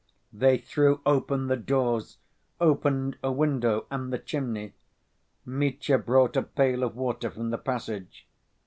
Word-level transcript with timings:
They 0.33 0.57
threw 0.57 0.99
open 1.05 1.45
the 1.45 1.55
doors, 1.55 2.17
opened 2.59 3.19
a 3.23 3.31
window 3.31 3.85
and 3.91 4.11
the 4.11 4.17
chimney. 4.17 4.73
Mitya 5.45 5.99
brought 5.99 6.35
a 6.35 6.41
pail 6.41 6.81
of 6.81 6.95
water 6.95 7.29
from 7.29 7.51
the 7.51 7.59
passage. 7.59 8.25